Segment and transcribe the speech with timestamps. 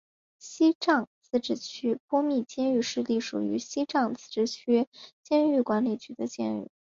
[0.39, 4.87] 西藏自治区波密监狱是隶属于西藏自治区
[5.21, 6.71] 监狱管理局的监狱。